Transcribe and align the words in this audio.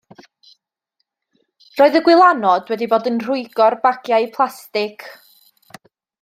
Roedd 1.81 1.97
y 1.99 2.01
gwylanod 2.07 2.71
wedi 2.73 2.87
bod 2.95 3.11
yn 3.11 3.21
rhwygo'r 3.27 3.77
bagiau 3.85 4.27
plastig. 4.39 5.07